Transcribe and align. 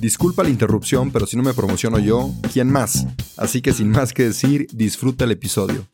Disculpa 0.00 0.42
la 0.42 0.48
interrupción, 0.48 1.10
pero 1.10 1.26
si 1.26 1.36
no 1.36 1.42
me 1.42 1.52
promociono 1.52 1.98
yo, 1.98 2.32
¿quién 2.54 2.72
más? 2.72 3.06
Así 3.36 3.60
que 3.60 3.74
sin 3.74 3.90
más 3.90 4.14
que 4.14 4.22
decir, 4.22 4.66
disfruta 4.72 5.24
el 5.24 5.32
episodio. 5.32 5.86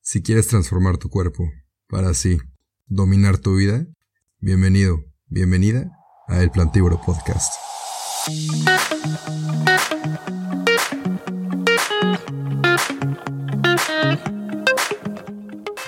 Si 0.00 0.22
quieres 0.22 0.46
transformar 0.46 0.98
tu 0.98 1.08
cuerpo 1.08 1.50
para 1.88 2.10
así 2.10 2.38
dominar 2.86 3.38
tu 3.38 3.56
vida, 3.56 3.84
bienvenido, 4.38 5.04
bienvenida 5.26 5.90
a 6.28 6.44
El 6.44 6.52
Plantívoro 6.52 7.00
Podcast. 7.00 7.52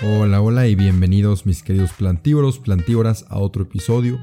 Hola, 0.03 0.43
hola 0.43 0.67
y 0.67 0.75
bienvenidos 0.75 1.47
mis 1.47 1.63
queridos 1.63 1.93
plantívoros, 1.93 2.59
plantívoras 2.59 3.25
a 3.29 3.39
otro 3.39 3.63
episodio 3.63 4.19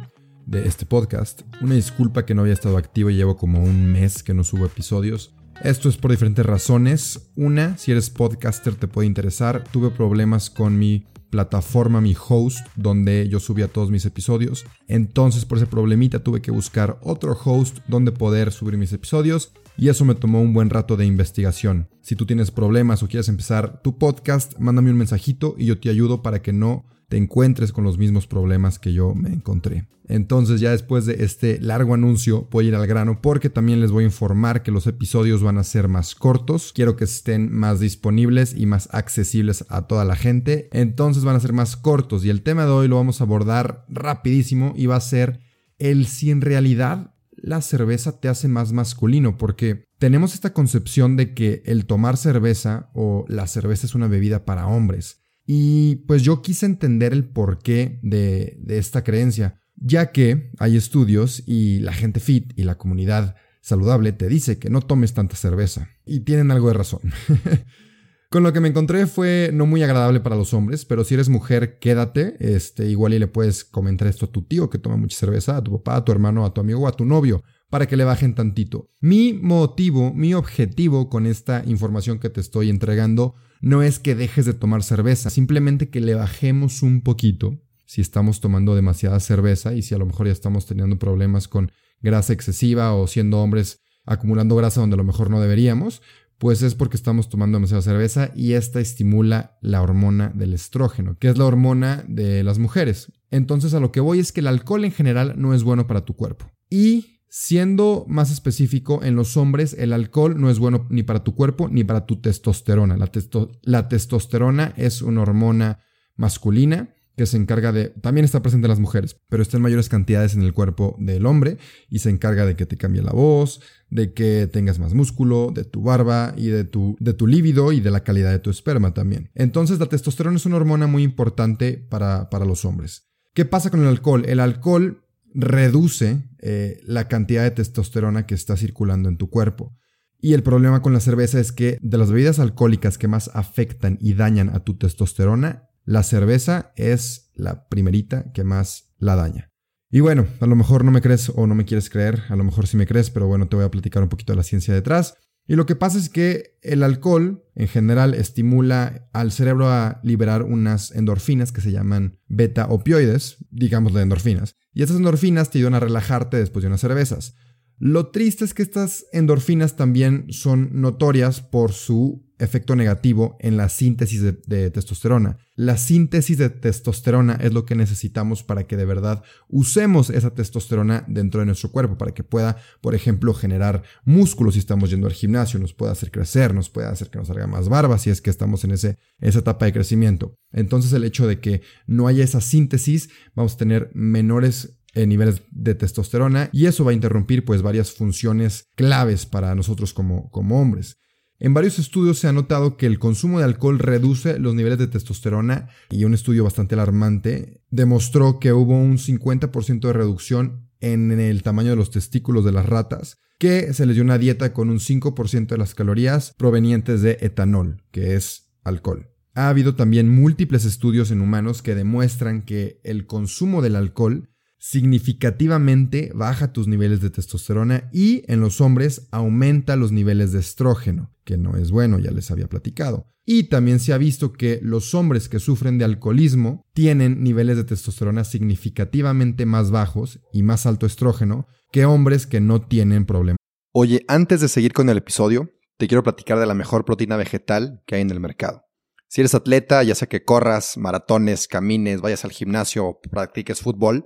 de 0.52 0.68
este 0.68 0.86
podcast. 0.86 1.44
Una 1.62 1.76
disculpa 1.76 2.26
que 2.26 2.36
no 2.36 2.42
había 2.42 2.54
estado 2.54 2.78
activo 2.78 3.10
y 3.10 3.16
llevo 3.16 3.38
como 3.38 3.64
un 3.64 3.86
mes 3.86 4.22
que 4.22 4.34
no 4.34 4.44
subo 4.44 4.66
episodios. 4.66 5.34
Esto 5.64 5.88
es 5.88 5.96
por 5.96 6.12
diferentes 6.12 6.46
razones. 6.46 7.32
Una, 7.38 7.78
si 7.78 7.92
eres 7.92 8.10
podcaster 8.10 8.76
te 8.76 8.90
puede 8.90 9.08
interesar. 9.08 9.64
Tuve 9.72 9.92
problemas 9.92 10.50
con 10.50 10.78
mi 10.78 11.08
plataforma, 11.30 12.02
mi 12.02 12.16
host, 12.28 12.68
donde 12.76 13.30
yo 13.30 13.40
subía 13.40 13.70
todos 13.70 13.92
mis 13.92 14.06
episodios. 14.06 14.66
Entonces 14.88 15.46
por 15.46 15.58
ese 15.58 15.68
problemita 15.68 16.20
tuve 16.20 16.42
que 16.42 16.52
buscar 16.52 17.00
otro 17.02 17.32
host 17.32 17.78
donde 17.88 18.12
poder 18.12 18.52
subir 18.52 18.78
mis 18.78 18.92
episodios 18.92 19.54
y 19.78 19.88
eso 19.88 20.04
me 20.04 20.16
tomó 20.16 20.42
un 20.42 20.54
buen 20.54 20.70
rato 20.70 20.98
de 20.98 21.06
investigación. 21.06 21.88
Si 22.02 22.18
tú 22.18 22.26
tienes 22.26 22.52
problemas 22.52 23.02
o 23.04 23.08
quieres 23.08 23.30
empezar 23.30 23.82
tu 23.82 23.98
podcast, 23.98 24.60
mándame 24.60 24.92
un 24.92 24.98
mensajito 24.98 25.56
y 25.58 25.68
yo 25.68 25.80
te 25.80 25.90
ayudo 25.90 26.22
para 26.22 26.42
que 26.42 26.52
no 26.52 26.86
te 27.12 27.17
encuentres 27.17 27.73
con 27.73 27.84
los 27.84 27.98
mismos 27.98 28.26
problemas 28.26 28.80
que 28.80 28.94
yo 28.94 29.14
me 29.14 29.34
encontré. 29.34 29.86
Entonces 30.08 30.62
ya 30.62 30.72
después 30.72 31.06
de 31.06 31.26
este 31.26 31.59
largo 31.59 31.94
anuncio 31.94 32.48
voy 32.50 32.64
a 32.64 32.68
ir 32.70 32.76
al 32.76 32.88
grano 32.88 33.20
porque 33.22 33.50
también 33.50 33.81
les 33.81 33.92
voy 33.92 34.06
a 34.06 34.08
informar 34.08 34.64
que 34.64 34.72
los 34.72 34.88
episodios 34.88 35.44
van 35.44 35.58
a 35.58 35.66
ser 35.66 35.90
más 35.90 36.16
cortos. 36.16 36.72
Quiero 36.73 36.95
que 36.95 37.03
estén 37.03 37.52
más 37.52 37.81
disponibles 37.81 38.56
y 38.56 38.66
más 38.66 38.88
accesibles 38.94 39.66
a 39.68 39.88
toda 39.88 40.06
la 40.06 40.16
gente. 40.16 40.70
Entonces 40.72 41.26
van 41.26 41.36
a 41.36 41.42
ser 41.42 41.52
más 41.52 41.76
cortos 41.76 42.23
y 42.23 42.30
el 42.30 42.44
tema 42.44 42.64
de 42.64 42.72
hoy 42.72 42.88
lo 42.88 42.95
vamos 42.95 43.20
a 43.20 43.25
abordar 43.25 43.84
rapidísimo 43.90 44.72
y 44.78 44.86
va 44.86 44.96
a 44.96 45.02
ser 45.02 45.42
el 45.80 46.08
si 46.08 46.31
en 46.31 46.40
realidad 46.40 47.14
la 47.36 47.59
cerveza 47.59 48.22
te 48.22 48.30
hace 48.30 48.48
más 48.48 48.72
masculino 48.72 49.38
porque 49.38 49.84
tenemos 50.00 50.34
esta 50.34 50.53
concepción 50.53 51.18
de 51.18 51.34
que 51.34 51.62
el 51.66 51.86
tomar 51.86 52.16
cerveza 52.16 52.90
o 52.94 53.25
la 53.28 53.47
cerveza 53.47 53.86
es 53.86 53.96
una 53.96 54.07
bebida 54.07 54.46
para 54.46 54.68
hombres. 54.68 55.21
Y 55.46 55.97
pues 56.07 56.24
yo 56.24 56.41
quise 56.41 56.66
entender 56.66 57.13
el 57.13 57.25
porqué 57.25 58.00
de, 58.03 58.57
esta 58.68 59.03
creencia, 59.03 59.62
ya 59.75 60.12
que 60.12 60.52
hay 60.59 60.78
estudios 60.78 61.44
y 61.46 61.79
la 61.79 61.94
gente 61.94 62.19
fit 62.19 62.53
y 62.56 62.63
la 62.63 62.78
comunidad 62.78 63.35
saludable 63.62 64.12
te 64.12 64.28
dice 64.28 64.59
que 64.59 64.69
no 64.69 64.81
tomes 64.81 65.13
tanta 65.13 65.35
cerveza. 65.35 65.90
Y 66.06 66.22
tienen 66.22 66.51
algo 66.51 66.68
de 66.68 66.74
razón. 66.74 67.01
Con 68.30 68.44
lo 68.44 68.53
que 68.53 68.62
me 68.62 68.69
encontré 68.69 69.07
fue 69.07 69.50
no 69.53 69.66
muy 69.66 69.84
agradable 69.84 70.22
para 70.22 70.38
los 70.38 70.53
hombres, 70.53 70.85
pero 70.85 71.03
si 71.03 71.16
eres 71.16 71.28
mujer, 71.28 71.80
quédate. 71.80 72.38
Este, 72.40 72.88
igual 72.88 73.13
y 73.13 73.19
le 73.19 73.28
puedes 73.28 73.66
comentar 73.66 74.07
esto 74.07 74.28
a 74.28 74.31
tu 74.31 74.44
tío 74.44 74.69
que 74.69 74.78
toma 74.78 74.96
mucha 74.96 75.18
cerveza, 75.18 75.57
a 75.57 75.63
tu 75.63 75.74
papá, 75.74 75.97
a 75.97 76.06
tu 76.06 76.13
hermano, 76.13 76.46
a 76.46 76.53
tu 76.53 76.62
amigo 76.62 76.80
o 76.80 76.88
a 76.88 76.94
tu 76.94 77.03
novio, 77.03 77.44
para 77.72 77.88
que 77.88 77.98
le 77.98 78.04
bajen 78.04 78.36
tantito. 78.36 78.92
Mi 79.00 79.34
motivo, 79.34 80.14
mi 80.14 80.34
objetivo 80.34 81.09
con 81.09 81.26
esta 81.26 81.64
información 81.66 82.20
que 82.20 82.30
te 82.30 82.42
estoy 82.42 82.70
entregando 82.70 83.34
no 83.62 83.82
es 83.82 83.98
que 83.98 84.14
dejes 84.14 84.46
de 84.46 84.54
tomar 84.54 84.84
cerveza, 84.84 85.30
simplemente 85.30 85.90
que 85.90 86.02
le 86.02 86.14
bajemos 86.14 86.84
un 86.84 87.02
poquito 87.02 87.60
si 87.86 88.02
estamos 88.02 88.42
tomando 88.42 88.76
demasiada 88.76 89.20
cerveza 89.22 89.74
y 89.74 89.84
si 89.84 89.96
a 89.96 89.98
lo 89.98 90.06
mejor 90.06 90.28
ya 90.28 90.34
estamos 90.34 90.66
teniendo 90.66 91.00
problemas 91.00 91.48
con 91.48 91.72
grasa 92.02 92.34
excesiva 92.34 92.94
o 92.94 93.08
siendo 93.08 93.40
hombres 93.40 93.80
acumulando 94.06 94.56
grasa 94.56 94.81
donde 94.81 94.96
a 94.96 94.98
lo 94.98 95.04
mejor 95.06 95.30
no 95.30 95.40
deberíamos, 95.40 96.02
pues 96.38 96.64
es 96.64 96.76
porque 96.76 96.98
estamos 96.98 97.30
tomando 97.30 97.58
demasiada 97.58 97.84
cerveza 97.84 98.31
y 98.36 98.54
esta 98.54 98.81
estimula 98.81 99.58
la 99.62 99.81
hormona 99.81 100.30
del 100.36 100.54
estrógeno, 100.54 101.18
que 101.18 101.30
es 101.30 101.38
la 101.38 101.46
hormona 101.46 102.04
de 102.08 102.44
las 102.44 102.60
mujeres. 102.60 103.14
Entonces 103.30 103.74
a 103.74 103.80
lo 103.80 103.94
que 103.94 104.02
voy 104.02 104.20
es 104.20 104.34
que 104.34 104.42
el 104.42 104.48
alcohol 104.48 104.84
en 104.84 104.92
general 104.92 105.36
no 105.38 105.54
es 105.54 105.64
bueno 105.64 105.88
para 105.88 106.04
tu 106.04 106.16
cuerpo. 106.16 106.52
Y 106.70 107.11
Siendo 107.34 108.03
más 108.09 108.30
específico, 108.30 109.06
en 109.06 109.16
los 109.16 109.38
hombres 109.38 109.74
el 109.80 109.94
alcohol 109.94 110.36
no 110.38 110.50
es 110.50 110.59
bueno 110.59 110.86
ni 110.90 111.02
para 111.03 111.24
tu 111.24 111.34
cuerpo 111.34 111.69
ni 111.69 111.86
para 111.86 112.06
tu 112.06 112.18
testosterona. 112.19 112.97
La, 112.97 113.88
testosterona 113.88 114.74
es 114.75 115.02
una 115.02 115.22
hormona 115.22 115.80
masculina 116.18 116.94
que 117.16 117.25
se 117.25 117.38
encarga 117.38 117.72
de, 117.72 117.88
también 118.02 118.25
está 118.25 118.42
presente 118.42 118.66
en 118.66 118.72
las 118.72 118.81
mujeres, 118.81 119.16
pero 119.30 119.42
está 119.42 119.56
en 119.56 119.64
mayores 119.64 119.88
cantidades 119.88 120.34
en 120.34 120.42
el 120.42 120.53
cuerpo 120.53 120.97
del 121.00 121.25
hombre 121.25 121.58
y 121.90 122.00
se 122.00 122.09
encarga 122.09 122.46
de 122.46 122.58
que 122.58 122.66
te 122.66 122.75
cambie 122.75 123.02
la 123.02 123.14
voz, 123.14 123.62
de 123.90 124.12
que 124.12 124.50
tengas 124.52 124.78
más 124.78 124.94
músculo, 124.94 125.53
de 125.56 125.63
tu 125.63 125.84
barba 125.84 126.34
y 126.36 126.48
de 126.48 126.66
tu, 126.66 126.98
de 127.00 127.13
tu 127.13 127.28
líbido 127.28 127.72
y 127.72 127.80
de 127.80 127.92
la 127.92 128.03
calidad 128.03 128.31
de 128.31 128.40
tu 128.40 128.50
esperma 128.50 128.94
también. 128.94 129.30
Entonces 129.36 129.80
la 129.80 129.86
testosterona 129.86 130.36
es 130.36 130.46
una 130.46 130.58
hormona 130.58 130.86
muy 130.86 131.03
importante 131.03 131.78
para, 131.78 132.30
para 132.30 132.44
los 132.44 132.66
hombres. 132.66 133.09
¿Qué 133.34 133.46
pasa 133.46 133.69
con 133.69 133.80
el 133.80 133.88
alcohol? 133.88 134.25
El 134.25 134.42
alcohol 134.42 135.06
reduce 135.34 136.24
eh, 136.41 136.79
la 136.85 137.07
cantidad 137.07 137.44
de 137.44 137.52
testosterona 137.52 138.25
que 138.25 138.35
está 138.35 138.57
circulando 138.57 139.09
en 139.09 139.18
tu 139.18 139.29
cuerpo. 139.29 139.75
Y 140.19 140.34
el 140.34 140.44
problema 140.44 140.81
con 140.81 140.94
la 140.94 141.00
cerveza 141.00 141.40
es 141.40 141.52
que 141.52 141.78
de 141.81 141.97
las 141.97 142.12
bebidas 142.12 142.40
alcohólicas 142.40 142.97
que 142.97 143.07
más 143.07 143.31
afectan 143.34 143.97
y 144.00 144.13
dañan 144.13 144.50
a 144.50 144.63
tu 144.63 144.78
testosterona, 144.78 145.69
la 145.84 146.03
cerveza 146.03 146.74
es 146.75 147.31
la 147.34 147.68
primerita 147.68 148.31
que 148.31 148.44
más 148.44 148.94
la 148.97 149.16
daña. 149.16 149.51
Y 149.90 150.00
bueno, 150.00 150.28
a 150.40 150.46
lo 150.46 150.56
mejor 150.56 150.85
no 150.85 150.91
me 150.91 151.01
crees 151.01 151.31
o 151.35 151.47
no 151.47 151.56
me 151.56 151.66
quieres 151.66 151.90
creer, 151.90 152.22
a 152.30 152.35
lo 152.35 152.44
mejor 152.44 152.68
sí 152.68 152.78
me 152.78 152.88
crees, 152.88 153.09
pero 153.09 153.28
bueno, 153.28 153.47
te 153.47 153.56
voy 153.56 153.66
a 153.66 153.72
platicar 153.72 154.01
un 154.01 154.09
poquito 154.09 154.34
de 154.34 154.38
la 154.38 154.44
ciencia 154.44 154.74
detrás. 154.74 155.16
Y 155.47 155.56
lo 155.56 155.66
que 155.66 155.75
pasa 155.75 155.97
es 155.97 156.09
que 156.09 156.57
el 156.62 156.84
alcohol 156.84 157.44
en 157.62 157.68
general 157.68 158.16
estimula 158.16 159.08
al 159.14 159.32
cerebro 159.32 159.70
a 159.70 160.00
liberar 160.02 160.42
unas 160.42 160.90
endorfinas 160.90 161.52
que 161.52 161.62
se 161.62 161.72
llaman 161.72 162.18
beta 162.28 162.66
opioides, 162.66 163.38
digamos 163.52 163.94
de 163.94 164.02
endorfinas. 164.02 164.56
Y 164.74 164.82
estas 164.82 164.98
endorfinas 164.98 165.52
te 165.52 165.60
ayudan 165.60 165.76
a 165.76 165.80
relajarte 165.80 166.38
después 166.38 166.64
de 166.64 166.70
unas 166.70 166.82
cervezas. 166.82 167.36
Lo 167.78 168.08
triste 168.08 168.46
es 168.46 168.56
que 168.56 168.64
estas 168.64 169.06
endorfinas 169.14 169.76
también 169.76 170.26
son 170.30 170.82
notorias 170.82 171.42
por 171.42 171.72
su 171.72 172.26
efecto 172.41 172.75
negativo 172.75 173.38
en 173.40 173.56
la 173.56 173.69
síntesis 173.69 174.22
de, 174.22 174.72
testosterona. 174.72 175.38
La 175.56 175.78
síntesis 175.78 176.38
de 176.38 176.50
testosterona 176.50 177.35
es 177.35 177.53
lo 177.53 177.66
que 177.66 177.75
necesitamos 177.75 178.41
para 178.41 178.66
que 178.66 178.78
de 178.78 178.86
verdad 178.86 179.24
usemos 179.48 180.10
esa 180.10 180.33
testosterona 180.33 181.06
dentro 181.07 181.39
de 181.39 181.45
nuestro 181.45 181.71
cuerpo, 181.71 181.98
para 181.98 182.13
que 182.13 182.24
pueda, 182.24 182.57
por 182.81 182.95
ejemplo, 182.95 183.33
generar 183.33 183.83
músculos 184.04 184.56
si 184.56 184.60
estamos 184.60 184.89
yendo 184.89 185.07
al 185.07 185.13
gimnasio, 185.13 185.60
nos 185.60 185.74
pueda 185.74 185.92
hacer 185.92 186.10
crecer, 186.10 186.56
nos 186.56 186.69
pueda 186.69 186.89
hacer 186.89 187.10
que 187.10 187.19
nos 187.19 187.27
salga 187.27 187.45
más 187.45 187.69
barba 187.69 188.00
si 188.00 188.10
es 188.10 188.21
que 188.21 188.31
estamos 188.31 188.63
en 188.63 188.71
ese, 188.71 188.98
esa 189.19 189.39
etapa 189.39 189.66
de 189.66 189.74
crecimiento. 189.74 190.36
Entonces 190.51 190.92
el 190.94 191.04
hecho 191.04 191.27
de 191.27 191.39
que 191.39 191.62
no 191.86 192.07
haya 192.07 192.24
esa 192.24 192.42
síntesis, 192.42 193.10
vamos 193.36 193.54
a 193.54 193.57
tener 193.57 193.92
menores 193.94 194.80
en 194.94 195.10
niveles 195.10 195.44
de 195.51 195.75
testosterona 195.75 196.50
y 196.51 196.66
eso 196.66 196.83
va 196.83 196.92
a 196.92 196.95
interrumpir 196.95 197.45
pues 197.45 197.62
varias 197.62 197.92
funciones 197.92 198.68
claves 198.75 199.25
para 199.25 199.54
nosotros 199.56 199.94
como, 199.94 200.30
como 200.31 200.60
hombres. 200.60 200.98
En 201.44 201.56
varios 201.56 201.80
estudios 201.80 202.20
se 202.20 202.28
ha 202.28 202.34
notado 202.34 202.78
que 202.78 202.86
el 202.86 203.00
consumo 203.00 203.40
de 203.40 203.46
alcohol 203.46 203.80
reduce 203.80 204.38
los 204.38 204.54
niveles 204.54 204.78
de 204.78 204.86
testosterona 204.86 205.70
y 205.90 206.04
un 206.04 206.14
estudio 206.14 206.44
bastante 206.44 206.76
alarmante 206.76 207.64
demostró 207.72 208.40
que 208.40 208.54
hubo 208.54 208.78
un 208.78 209.00
50% 209.00 209.80
de 209.80 209.92
reducción 209.94 210.70
en 210.82 211.12
el 211.20 211.42
tamaño 211.42 211.72
de 211.72 211.78
los 211.78 211.90
testículos 211.90 212.46
de 212.46 212.52
las 212.52 212.68
ratas, 212.68 213.18
que 213.40 213.74
se 213.74 213.88
les 213.88 213.96
dio 213.96 214.04
una 214.04 214.20
dieta 214.20 214.54
con 214.54 214.70
un 214.70 214.78
5% 214.78 215.48
de 215.48 215.58
las 215.58 215.74
calorías 215.74 216.36
provenientes 216.38 217.02
de 217.02 217.18
etanol, 217.22 217.82
que 217.90 218.14
es 218.14 218.54
alcohol. 218.64 219.10
Ha 219.34 219.50
habido 219.50 219.74
también 219.74 220.14
múltiples 220.14 220.64
estudios 220.64 221.10
en 221.10 221.22
humanos 221.22 221.64
que 221.64 221.74
demuestran 221.74 222.44
que 222.44 222.80
el 222.84 223.08
consumo 223.08 223.64
del 223.64 223.78
alcohol 223.78 224.30
significativamente 224.62 226.12
baja 226.13 226.54
tus 226.54 226.68
niveles 226.68 227.02
de 227.02 227.10
testosterona 227.10 227.90
y 227.92 228.24
en 228.31 228.42
los 228.42 228.62
hombres 228.62 229.08
aumenta 229.12 229.75
los 229.75 229.92
niveles 229.92 230.34
de 230.34 230.40
estrógeno, 230.40 231.12
que 231.24 231.36
no 231.36 231.58
es 231.58 231.72
bueno, 231.72 231.98
ya 231.98 232.12
les 232.12 232.30
había 232.30 232.48
platicado. 232.48 233.08
Y 233.25 233.46
también 233.46 233.80
se 233.80 233.92
ha 233.92 233.98
visto 233.98 234.34
que 234.34 234.60
los 234.62 234.94
hombres 234.94 235.30
que 235.30 235.40
sufren 235.40 235.80
de 235.80 235.86
alcoholismo 235.86 236.63
tienen 236.74 237.24
niveles 237.24 237.58
de 237.58 237.63
testosterona 237.63 238.24
significativamente 238.24 239.48
más 239.48 239.72
bajos 239.72 240.19
y 240.31 240.44
más 240.44 240.68
alto 240.68 240.86
estrógeno 240.86 241.48
que 241.72 241.86
hombres 241.86 242.28
que 242.28 242.40
no 242.40 242.62
tienen 242.62 243.07
problema. 243.07 243.38
Oye, 243.74 244.06
antes 244.07 244.42
de 244.42 244.48
seguir 244.48 244.74
con 244.74 244.90
el 244.90 244.98
episodio, 244.98 245.50
te 245.78 245.88
quiero 245.88 246.04
platicar 246.04 246.38
de 246.38 246.46
la 246.46 246.54
mejor 246.54 246.86
proteína 246.86 247.18
vegetal 247.18 247.81
que 247.88 247.96
hay 247.96 248.02
en 248.02 248.12
el 248.12 248.19
mercado. 248.19 248.62
Si 249.07 249.22
eres 249.22 249.34
atleta, 249.34 249.81
ya 249.81 249.96
sea 249.96 250.07
que 250.07 250.24
corras, 250.24 250.78
maratones, 250.78 251.48
camines, 251.48 252.00
vayas 252.00 252.25
al 252.25 252.31
gimnasio 252.31 252.86
o 252.86 253.00
practiques 253.02 253.60
fútbol, 253.60 254.06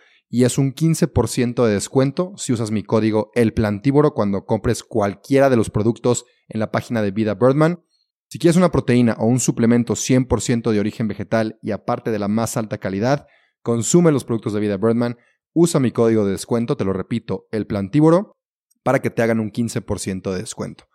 y 0.31 0.45
es 0.45 0.57
un 0.57 0.73
15% 0.73 1.65
de 1.65 1.73
descuento 1.73 2.33
si 2.37 2.53
usas 2.53 2.71
mi 2.71 2.83
código 2.83 3.31
El 3.35 3.53
Plantívoro 3.53 4.13
cuando 4.13 4.45
compres 4.45 4.81
cualquiera 4.81 5.49
de 5.49 5.57
los 5.57 5.69
productos 5.69 6.25
en 6.47 6.61
la 6.61 6.71
página 6.71 7.01
de 7.01 7.11
Vida 7.11 7.35
Birdman. 7.35 7.83
Si 8.29 8.39
quieres 8.39 8.55
una 8.55 8.71
proteína 8.71 9.17
o 9.19 9.25
un 9.25 9.41
suplemento 9.41 9.93
100% 9.93 10.71
de 10.71 10.79
origen 10.79 11.09
vegetal 11.09 11.59
y 11.61 11.71
aparte 11.71 12.11
de 12.11 12.19
la 12.19 12.29
más 12.29 12.55
alta 12.55 12.77
calidad, 12.77 13.27
consume 13.61 14.13
los 14.13 14.23
productos 14.23 14.53
de 14.53 14.61
Vida 14.61 14.77
Birdman, 14.77 15.17
usa 15.51 15.81
mi 15.81 15.91
código 15.91 16.25
de 16.25 16.31
descuento, 16.31 16.77
te 16.77 16.85
lo 16.85 16.93
repito, 16.93 17.47
El 17.51 17.67
Plantívoro, 17.67 18.37
para 18.83 18.99
que 18.99 19.09
te 19.09 19.21
hagan 19.21 19.41
un 19.41 19.51
15% 19.51 20.31
de 20.31 20.39
descuento. 20.39 20.85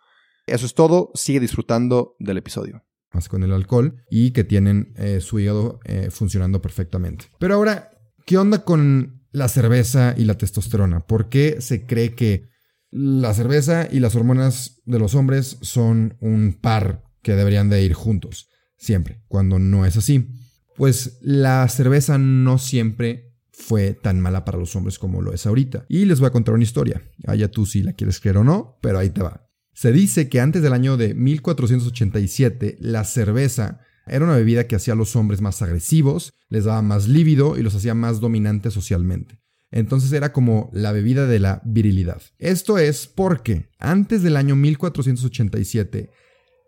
Eso 0.47 0.65
es 0.65 0.73
todo, 0.73 1.11
sigue 1.13 1.39
disfrutando 1.39 2.15
del 2.17 2.37
episodio 2.37 2.83
más 3.13 3.29
con 3.29 3.41
el 3.41 3.53
alcohol 3.53 4.03
y 4.09 4.31
que 4.31 4.43
tienen 4.43 4.93
eh, 4.97 5.21
su 5.21 5.39
hígado 5.39 5.79
eh, 5.85 6.09
funcionando 6.11 6.61
perfectamente. 6.61 7.25
Pero 7.39 7.55
ahora, 7.55 7.89
¿qué 8.25 8.37
onda 8.37 8.63
con 8.63 9.16
la 9.31 9.47
cerveza 9.47 10.13
y 10.17 10.25
la 10.25 10.37
testosterona? 10.37 11.01
¿Por 11.01 11.29
qué 11.29 11.57
se 11.59 11.85
cree 11.85 12.15
que 12.15 12.49
la 12.91 13.33
cerveza 13.33 13.87
y 13.91 13.99
las 13.99 14.15
hormonas 14.15 14.81
de 14.85 14.99
los 14.99 15.15
hombres 15.15 15.57
son 15.61 16.15
un 16.19 16.57
par 16.59 17.03
que 17.21 17.35
deberían 17.35 17.69
de 17.69 17.83
ir 17.83 17.93
juntos? 17.93 18.49
Siempre, 18.77 19.21
cuando 19.27 19.59
no 19.59 19.85
es 19.85 19.97
así. 19.97 20.27
Pues 20.75 21.17
la 21.21 21.67
cerveza 21.67 22.17
no 22.17 22.59
siempre 22.59 23.33
fue 23.51 23.93
tan 23.93 24.19
mala 24.19 24.45
para 24.45 24.59
los 24.59 24.75
hombres 24.75 24.99
como 24.99 25.21
lo 25.21 25.33
es 25.33 25.47
ahorita. 25.47 25.85
Y 25.89 26.05
les 26.05 26.19
voy 26.19 26.27
a 26.27 26.31
contar 26.31 26.53
una 26.53 26.63
historia. 26.63 27.01
Allá 27.25 27.49
tú 27.49 27.65
si 27.65 27.81
la 27.81 27.93
quieres 27.93 28.19
creer 28.19 28.37
o 28.37 28.43
no, 28.43 28.77
pero 28.81 28.99
ahí 28.99 29.09
te 29.09 29.23
va. 29.23 29.49
Se 29.73 29.91
dice 29.91 30.29
que 30.29 30.39
antes 30.39 30.61
del 30.61 30.73
año 30.73 30.95
de 30.97 31.15
1487 31.15 32.77
la 32.79 33.03
cerveza 33.03 33.79
era 34.09 34.25
una 34.25 34.35
bebida 34.35 34.67
que 34.67 34.75
hacía 34.75 34.93
a 34.93 34.97
los 34.97 35.15
hombres 35.15 35.41
más 35.41 35.61
agresivos, 35.61 36.33
les 36.49 36.65
daba 36.65 36.81
más 36.81 37.07
lívido 37.07 37.57
y 37.57 37.63
los 37.63 37.75
hacía 37.75 37.93
más 37.93 38.19
dominantes 38.19 38.73
socialmente. 38.73 39.39
Entonces 39.71 40.11
era 40.13 40.31
como 40.31 40.69
la 40.73 40.91
bebida 40.91 41.27
de 41.27 41.39
la 41.39 41.61
virilidad. 41.65 42.21
Esto 42.39 42.77
es 42.77 43.07
porque 43.07 43.69
antes 43.79 44.23
del 44.23 44.37
año 44.37 44.55
1487 44.55 46.09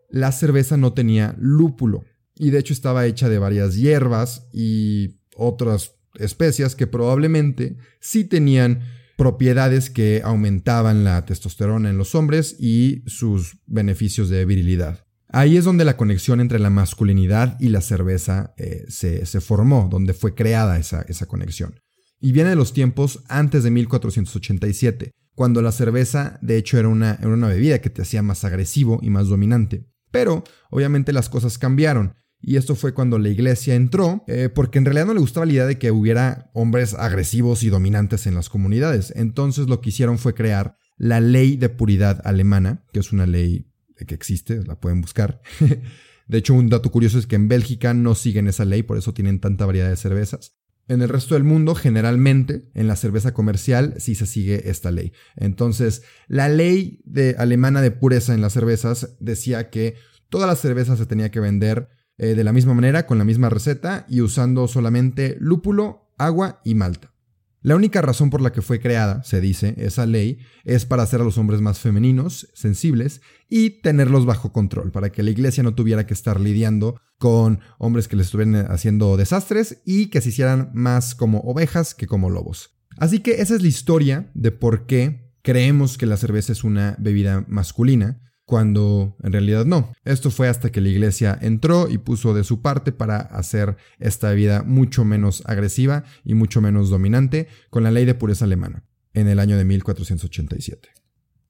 la 0.10 0.32
cerveza 0.32 0.76
no 0.76 0.94
tenía 0.94 1.36
lúpulo 1.40 2.04
y 2.36 2.50
de 2.50 2.60
hecho 2.60 2.74
estaba 2.74 3.06
hecha 3.06 3.30
de 3.30 3.40
varias 3.40 3.76
hierbas 3.76 4.48
y 4.52 5.20
otras 5.36 5.96
especias 6.16 6.76
que 6.76 6.88
probablemente 6.88 7.78
sí 8.00 8.26
tenían 8.26 8.82
propiedades 9.18 9.90
que 9.90 10.22
aumentaban 10.24 11.04
la 11.04 11.26
testosterona 11.26 11.90
en 11.90 11.98
los 11.98 12.16
hombres 12.16 12.56
y 12.60 13.04
sus 13.06 13.58
beneficios 13.66 14.30
de 14.30 14.46
virilidad. 14.46 15.06
Ahí 15.32 15.58
es 15.58 15.64
donde 15.64 15.86
la 15.86 15.96
conexión 15.96 16.42
entre 16.42 16.58
la 16.58 16.72
masculinidad 16.72 17.56
y 17.60 17.70
la 17.70 17.82
cerveza 17.82 18.54
eh, 18.58 18.86
se, 18.90 19.42
formó, 19.42 19.88
donde 19.90 20.14
fue 20.14 20.34
creada 20.34 20.80
esa, 20.80 21.26
conexión. 21.28 21.80
Y 22.20 22.32
viene 22.32 22.50
de 22.50 22.56
los 22.56 22.74
tiempos 22.74 23.24
antes 23.28 23.64
de 23.64 23.70
1487, 23.70 25.12
cuando 25.36 25.62
la 25.62 25.72
cerveza 25.72 26.40
de 26.42 26.58
hecho 26.58 26.80
era 26.80 26.88
una, 26.88 27.20
una 27.22 27.48
bebida 27.48 27.80
que 27.80 27.92
te 27.92 28.02
hacía 28.02 28.24
más 28.24 28.44
agresivo 28.44 29.00
y 29.04 29.12
más 29.12 29.28
dominante. 29.28 29.86
Pero 30.12 30.44
obviamente 30.72 31.14
las 31.14 31.30
cosas 31.30 31.60
cambiaron. 31.60 32.16
Y 32.42 32.56
esto 32.56 32.76
fue 32.76 32.94
cuando 32.94 33.20
la 33.20 33.30
iglesia 33.30 33.76
entró, 33.76 34.24
eh, 34.28 34.50
porque 34.50 34.80
en 34.80 34.86
realidad 34.86 35.06
no 35.06 35.14
le 35.14 35.20
gustaba 35.20 35.46
la 35.46 35.54
idea 35.54 35.66
de 35.68 35.78
que 35.78 35.92
hubiera 35.92 36.50
hombres 36.54 36.96
agresivos 36.96 37.64
y 37.64 37.70
dominantes 37.70 38.26
en 38.26 38.34
las 38.34 38.50
comunidades. 38.50 39.14
Entonces 39.16 39.68
lo 39.68 39.80
que 39.80 39.90
hicieron 39.90 40.18
fue 40.18 40.34
crear 40.34 40.76
la 40.98 41.20
ley 41.20 41.56
de 41.56 41.70
puridad 41.70 42.22
alemana, 42.26 42.84
que 42.92 43.00
es 43.00 43.12
una 43.12 43.28
ley 43.28 43.69
que 44.06 44.16
existe, 44.16 44.64
la 44.64 44.80
pueden 44.80 45.02
buscar. 45.02 45.42
de 46.28 46.38
hecho, 46.38 46.54
un 46.54 46.70
dato 46.70 46.92
curioso 46.92 47.20
es 47.20 47.28
que 47.28 47.36
en 47.36 47.48
Bélgica 47.48 47.94
no 47.94 48.16
siguen 48.16 48.48
esa 48.48 48.66
ley, 48.66 48.84
por 48.84 48.98
eso 48.98 49.14
tienen 49.14 49.40
tanta 49.40 49.66
variedad 49.66 49.90
de 49.90 49.96
cervezas. 49.96 50.56
En 50.88 51.04
el 51.04 51.10
resto 51.10 51.36
del 51.36 51.44
mundo, 51.44 51.76
generalmente, 51.76 52.68
en 52.74 52.88
la 52.88 52.96
cerveza 52.96 53.32
comercial 53.32 53.94
sí 54.00 54.16
se 54.16 54.26
sigue 54.26 54.72
esta 54.72 54.90
ley. 54.90 55.14
Entonces, 55.36 56.02
la 56.28 56.50
ley 56.50 57.04
alemana 57.38 57.82
de 57.82 57.92
pureza 57.92 58.34
en 58.34 58.42
las 58.42 58.54
cervezas 58.54 59.16
decía 59.20 59.70
que 59.70 59.96
toda 60.30 60.48
la 60.48 60.56
cerveza 60.56 60.98
se 60.98 61.06
tenía 61.06 61.30
que 61.30 61.40
vender 61.40 61.90
eh, 62.18 62.34
de 62.34 62.44
la 62.44 62.54
misma 62.54 62.74
manera, 62.74 63.06
con 63.06 63.20
la 63.20 63.24
misma 63.24 63.50
receta 63.50 64.08
y 64.10 64.22
usando 64.22 64.68
solamente 64.68 65.38
lúpulo, 65.40 66.12
agua 66.18 66.60
y 66.66 66.74
malta. 66.74 67.14
La 67.62 67.76
única 67.76 68.02
razón 68.02 68.30
por 68.30 68.42
la 68.42 68.54
que 68.54 68.62
fue 68.62 68.80
creada, 68.80 69.22
se 69.24 69.42
dice, 69.42 69.76
esa 69.78 70.06
ley, 70.06 70.40
es 70.64 70.86
para 70.86 71.04
hacer 71.04 71.20
a 71.20 71.26
los 71.26 71.38
hombres 71.38 71.60
más 71.60 71.80
femeninos, 71.80 72.50
sensibles, 72.54 73.22
y 73.50 73.82
tenerlos 73.82 74.26
bajo 74.26 74.54
control, 74.54 74.92
para 74.92 75.12
que 75.12 75.24
la 75.24 75.32
iglesia 75.32 75.62
no 75.62 75.76
tuviera 75.76 76.06
que 76.06 76.14
estar 76.14 76.40
lidiando 76.40 77.00
con 77.18 77.60
hombres 77.78 78.08
que 78.08 78.16
les 78.16 78.28
estuvieran 78.28 78.72
haciendo 78.72 79.18
desastres 79.18 79.82
y 79.86 80.08
que 80.08 80.22
se 80.22 80.30
hicieran 80.30 80.72
más 80.74 81.16
como 81.16 81.40
ovejas 81.40 81.94
que 81.94 82.08
como 82.08 82.30
lobos. 82.30 82.80
Así 82.98 83.20
que 83.20 83.42
esa 83.42 83.56
es 83.56 83.62
la 83.62 83.68
historia 83.68 84.32
de 84.34 84.52
por 84.52 84.86
qué 84.86 85.30
creemos 85.42 85.98
que 85.98 86.06
la 86.06 86.18
cerveza 86.18 86.54
es 86.54 86.64
una 86.64 86.96
bebida 86.98 87.44
masculina, 87.48 88.22
cuando 88.50 89.16
en 89.22 89.32
realidad 89.32 89.64
no. 89.66 89.94
Esto 90.06 90.32
fue 90.32 90.48
hasta 90.48 90.72
que 90.72 90.82
la 90.82 90.90
iglesia 90.90 91.38
entró 91.40 91.88
y 91.88 92.00
puso 92.00 92.34
de 92.34 92.44
su 92.44 92.64
parte 92.64 92.92
para 92.92 93.18
hacer 93.18 93.78
esta 94.00 94.32
vida 94.32 94.64
mucho 94.64 95.06
menos 95.06 95.44
agresiva 95.46 96.04
y 96.24 96.34
mucho 96.34 96.60
menos 96.60 96.90
dominante 96.90 97.48
con 97.70 97.84
la 97.84 97.92
ley 97.92 98.06
de 98.06 98.16
pureza 98.16 98.46
alemana 98.46 98.88
en 99.14 99.28
el 99.28 99.38
año 99.38 99.56
de 99.56 99.66
1487. 99.66 100.90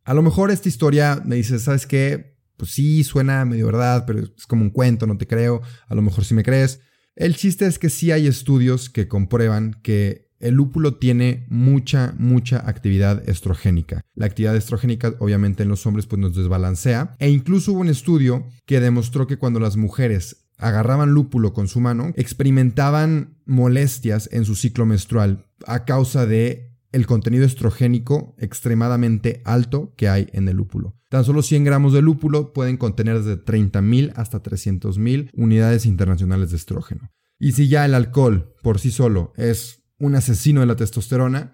A 0.04 0.14
lo 0.14 0.22
mejor 0.22 0.52
esta 0.52 0.68
historia 0.68 1.22
me 1.24 1.38
dice, 1.38 1.58
¿sabes 1.60 1.88
qué? 1.88 2.38
Pues 2.58 2.72
sí, 2.72 3.06
suena 3.06 3.46
medio 3.46 3.68
verdad, 3.68 4.04
pero 4.06 4.20
es 4.20 4.46
como 4.46 4.64
un 4.64 4.70
cuento, 4.70 5.08
no 5.08 5.18
te 5.18 5.26
creo, 5.26 5.62
a 5.88 5.96
lo 5.96 6.02
mejor 6.02 6.26
sí 6.26 6.34
me 6.34 6.44
crees. 6.44 6.82
El 7.16 7.34
chiste 7.38 7.66
es 7.66 7.80
que 7.80 7.90
sí 7.90 8.12
hay 8.12 8.28
estudios 8.28 8.90
que 8.90 9.08
comprueban 9.08 9.80
que 9.84 10.29
el 10.40 10.56
lúpulo 10.56 10.96
tiene 10.96 11.46
mucha, 11.50 12.14
mucha 12.18 12.68
actividad 12.68 13.28
estrogénica. 13.30 14.02
La 14.16 14.26
actividad 14.26 14.56
estrogénica, 14.56 15.14
obviamente, 15.20 15.64
en 15.64 15.70
los 15.70 15.86
hombres, 15.86 16.06
pues 16.06 16.20
nos 16.20 16.36
desbalancea. 16.36 17.16
E 17.20 17.30
incluso 17.30 17.74
hubo 17.74 17.82
un 17.82 17.90
estudio 17.90 18.48
que 18.66 18.80
demostró 18.80 19.28
que 19.28 19.38
cuando 19.38 19.60
las 19.60 19.78
mujeres 19.78 20.46
agarraban 20.58 21.14
lúpulo 21.14 21.54
con 21.54 21.68
su 21.68 21.80
mano, 21.80 22.12
experimentaban 22.16 23.38
molestias 23.46 24.30
en 24.32 24.46
su 24.46 24.56
ciclo 24.56 24.86
menstrual 24.86 25.46
a 25.66 25.86
causa 25.86 26.26
de 26.26 26.70
el 26.92 27.06
contenido 27.06 27.46
estrogénico 27.46 28.36
extremadamente 28.40 29.42
alto 29.46 29.94
que 29.96 30.10
hay 30.10 30.28
en 30.34 30.48
el 30.48 30.58
lúpulo. 30.58 30.96
Tan 31.10 31.24
solo 31.24 31.42
100 31.42 31.64
gramos 31.64 31.94
de 31.94 32.02
lúpulo 32.02 32.54
pueden 32.54 32.78
contener 32.78 33.22
desde 33.22 33.44
30.000 33.44 34.14
hasta 34.16 34.42
300.000 34.42 35.30
unidades 35.34 35.86
internacionales 35.86 36.52
de 36.52 36.58
estrógeno. 36.58 37.12
Y 37.40 37.54
si 37.54 37.68
ya 37.68 37.86
el 37.86 37.94
alcohol 37.94 38.54
por 38.62 38.80
sí 38.80 38.92
solo 38.92 39.34
es 39.38 39.79
un 40.00 40.16
asesino 40.16 40.62
de 40.62 40.68
la 40.68 40.76
testosterona, 40.76 41.54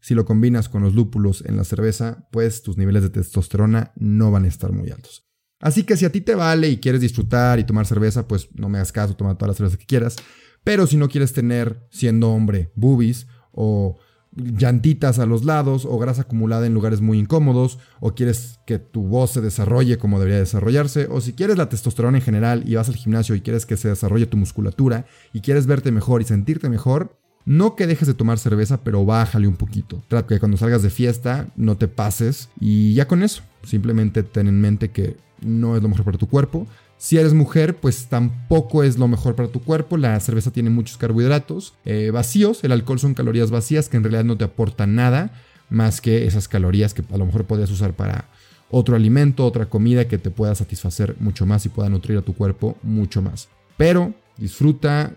si 0.00 0.14
lo 0.14 0.24
combinas 0.24 0.68
con 0.68 0.82
los 0.82 0.94
lúpulos 0.94 1.42
en 1.46 1.56
la 1.56 1.64
cerveza, 1.64 2.28
pues 2.30 2.62
tus 2.62 2.76
niveles 2.76 3.02
de 3.02 3.10
testosterona 3.10 3.92
no 3.96 4.30
van 4.30 4.44
a 4.44 4.48
estar 4.48 4.72
muy 4.72 4.90
altos. 4.90 5.26
Así 5.60 5.84
que 5.84 5.96
si 5.96 6.04
a 6.04 6.12
ti 6.12 6.20
te 6.20 6.34
vale 6.34 6.68
y 6.68 6.76
quieres 6.76 7.00
disfrutar 7.00 7.58
y 7.58 7.64
tomar 7.64 7.86
cerveza, 7.86 8.28
pues 8.28 8.48
no 8.54 8.68
me 8.68 8.78
hagas 8.78 8.92
caso, 8.92 9.16
toma 9.16 9.38
todas 9.38 9.48
las 9.48 9.56
cervezas 9.56 9.78
que 9.78 9.86
quieras. 9.86 10.16
Pero 10.62 10.86
si 10.86 10.98
no 10.98 11.08
quieres 11.08 11.32
tener, 11.32 11.86
siendo 11.90 12.30
hombre, 12.32 12.70
boobies 12.74 13.28
o 13.50 13.96
llantitas 14.36 15.18
a 15.18 15.26
los 15.26 15.44
lados 15.44 15.84
o 15.84 15.96
grasa 15.98 16.22
acumulada 16.22 16.66
en 16.66 16.74
lugares 16.74 17.00
muy 17.00 17.18
incómodos 17.18 17.78
o 18.00 18.14
quieres 18.14 18.58
que 18.66 18.78
tu 18.78 19.04
voz 19.04 19.30
se 19.30 19.40
desarrolle 19.40 19.96
como 19.96 20.18
debería 20.18 20.40
desarrollarse 20.40 21.06
o 21.08 21.20
si 21.20 21.34
quieres 21.34 21.56
la 21.56 21.68
testosterona 21.68 22.18
en 22.18 22.24
general 22.24 22.64
y 22.66 22.74
vas 22.74 22.88
al 22.88 22.96
gimnasio 22.96 23.34
y 23.34 23.42
quieres 23.42 23.64
que 23.64 23.76
se 23.76 23.88
desarrolle 23.88 24.26
tu 24.26 24.36
musculatura 24.36 25.06
y 25.32 25.40
quieres 25.40 25.66
verte 25.66 25.92
mejor 25.92 26.20
y 26.20 26.24
sentirte 26.24 26.68
mejor, 26.68 27.20
no 27.46 27.76
que 27.76 27.86
dejes 27.86 28.08
de 28.08 28.14
tomar 28.14 28.38
cerveza, 28.38 28.82
pero 28.82 29.04
bájale 29.04 29.46
un 29.46 29.56
poquito. 29.56 30.02
Trata 30.08 30.26
que 30.26 30.38
cuando 30.38 30.56
salgas 30.56 30.82
de 30.82 30.90
fiesta 30.90 31.48
no 31.56 31.76
te 31.76 31.88
pases 31.88 32.48
y 32.58 32.94
ya 32.94 33.06
con 33.06 33.22
eso, 33.22 33.42
simplemente 33.62 34.22
ten 34.22 34.48
en 34.48 34.60
mente 34.60 34.90
que 34.90 35.16
no 35.40 35.76
es 35.76 35.82
lo 35.82 35.88
mejor 35.88 36.04
para 36.04 36.18
tu 36.18 36.28
cuerpo. 36.28 36.66
Si 36.96 37.18
eres 37.18 37.34
mujer, 37.34 37.76
pues 37.76 38.06
tampoco 38.06 38.82
es 38.82 38.98
lo 38.98 39.08
mejor 39.08 39.34
para 39.34 39.48
tu 39.48 39.60
cuerpo. 39.60 39.96
La 39.96 40.18
cerveza 40.20 40.52
tiene 40.52 40.70
muchos 40.70 40.96
carbohidratos 40.96 41.74
eh, 41.84 42.10
vacíos. 42.10 42.64
El 42.64 42.72
alcohol 42.72 42.98
son 42.98 43.14
calorías 43.14 43.50
vacías 43.50 43.88
que 43.88 43.96
en 43.96 44.04
realidad 44.04 44.24
no 44.24 44.38
te 44.38 44.44
aportan 44.44 44.94
nada 44.94 45.32
más 45.68 46.00
que 46.00 46.26
esas 46.26 46.48
calorías 46.48 46.94
que 46.94 47.02
a 47.12 47.18
lo 47.18 47.26
mejor 47.26 47.44
podrías 47.44 47.70
usar 47.70 47.94
para 47.94 48.28
otro 48.70 48.96
alimento, 48.96 49.44
otra 49.44 49.66
comida 49.66 50.08
que 50.08 50.18
te 50.18 50.30
pueda 50.30 50.54
satisfacer 50.54 51.16
mucho 51.20 51.46
más 51.46 51.66
y 51.66 51.68
pueda 51.68 51.88
nutrir 51.88 52.16
a 52.18 52.22
tu 52.22 52.34
cuerpo 52.34 52.78
mucho 52.82 53.22
más. 53.22 53.48
Pero 53.76 54.14
disfruta 54.38 55.14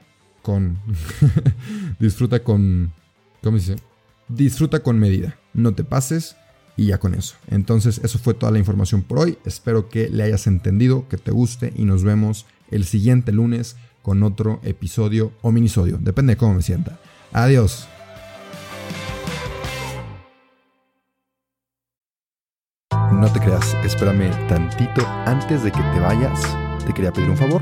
con... 0.47 0.79
disfruta 1.99 2.41
con... 2.41 2.93
¿Cómo 3.43 3.57
dice? 3.57 3.75
Disfruta 4.29 4.79
con 4.79 4.97
medida. 4.97 5.37
No 5.53 5.73
te 5.73 5.83
pases 5.83 6.37
y 6.77 6.85
ya 6.85 6.99
con 6.99 7.13
eso. 7.13 7.35
Entonces, 7.47 7.99
eso 8.01 8.17
fue 8.17 8.33
toda 8.33 8.53
la 8.53 8.57
información 8.57 9.01
por 9.01 9.19
hoy. 9.19 9.37
Espero 9.43 9.89
que 9.89 10.07
le 10.07 10.23
hayas 10.23 10.47
entendido, 10.47 11.05
que 11.09 11.17
te 11.17 11.31
guste 11.31 11.73
y 11.75 11.83
nos 11.83 12.05
vemos 12.05 12.45
el 12.71 12.85
siguiente 12.85 13.33
lunes 13.33 13.75
con 14.01 14.23
otro 14.23 14.61
episodio 14.63 15.33
o 15.41 15.51
minisodio. 15.51 15.97
Depende 15.99 16.35
de 16.35 16.37
cómo 16.37 16.53
me 16.53 16.61
sienta. 16.61 16.97
Adiós. 17.33 17.89
No 23.11 23.33
te 23.33 23.39
creas, 23.41 23.75
espérame 23.83 24.31
tantito 24.47 25.05
antes 25.25 25.61
de 25.61 25.73
que 25.73 25.81
te 25.81 25.99
vayas. 25.99 26.41
Te 26.85 26.93
quería 26.93 27.11
pedir 27.11 27.29
un 27.29 27.37
favor. 27.37 27.61